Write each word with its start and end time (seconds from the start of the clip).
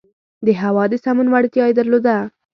د 0.45 0.47
هوا 0.61 0.83
د 0.89 0.93
سمون 1.03 1.27
وړتیا 1.29 1.65
یې 1.69 1.75
درلوده. 1.79 2.15